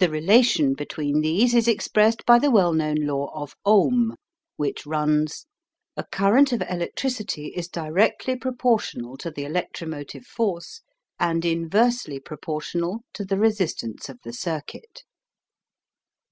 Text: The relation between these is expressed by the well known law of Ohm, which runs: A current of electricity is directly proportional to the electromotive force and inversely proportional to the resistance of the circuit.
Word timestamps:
The 0.00 0.10
relation 0.10 0.74
between 0.74 1.20
these 1.20 1.54
is 1.54 1.68
expressed 1.68 2.26
by 2.26 2.40
the 2.40 2.50
well 2.50 2.72
known 2.72 2.96
law 3.06 3.30
of 3.32 3.54
Ohm, 3.64 4.16
which 4.56 4.84
runs: 4.84 5.46
A 5.96 6.02
current 6.02 6.50
of 6.50 6.62
electricity 6.68 7.52
is 7.54 7.68
directly 7.68 8.34
proportional 8.34 9.16
to 9.18 9.30
the 9.30 9.44
electromotive 9.44 10.24
force 10.26 10.80
and 11.20 11.44
inversely 11.44 12.18
proportional 12.18 13.04
to 13.12 13.24
the 13.24 13.38
resistance 13.38 14.08
of 14.08 14.18
the 14.24 14.32
circuit. 14.32 15.04